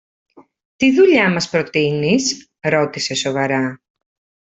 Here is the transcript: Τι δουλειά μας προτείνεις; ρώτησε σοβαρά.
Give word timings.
Τι 0.75 0.93
δουλειά 0.93 1.29
μας 1.31 1.49
προτείνεις; 1.49 2.49
ρώτησε 2.59 3.13
σοβαρά. 3.15 3.81